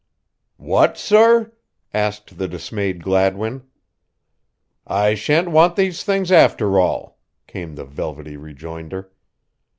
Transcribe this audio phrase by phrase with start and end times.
[0.57, 1.53] "What, sorr?"
[1.93, 3.67] asked the dismayed Gladwin.
[4.87, 9.11] "I shan't want these things after all," came the velvety rejoinder.